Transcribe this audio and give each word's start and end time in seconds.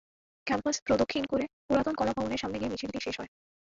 Campus 0.47 0.77
প্রদক্ষিণ 0.85 1.23
করে 1.25 1.45
পুরাতন 1.67 1.93
কলা 1.95 2.13
ভবনের 2.15 2.41
সামনে 2.41 2.57
গিয়ে 2.59 2.71
মিছিলটি 2.71 2.99
শেষ 3.01 3.15
হয়। 3.19 3.31